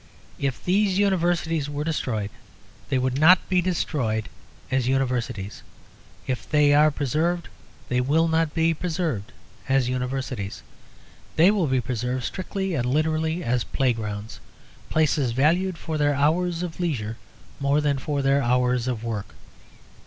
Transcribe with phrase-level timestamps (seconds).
[0.39, 2.31] If these Universities were destroyed,
[2.89, 4.29] they would not be destroyed
[4.71, 5.61] as Universities.
[6.25, 7.49] If they are preserved,
[7.87, 9.31] they will not be preserved
[9.69, 10.63] as Universities.
[11.35, 14.39] They will be preserved strictly and literally as playgrounds;
[14.89, 17.17] places valued for their hours of leisure
[17.59, 19.35] more than for their hours of work.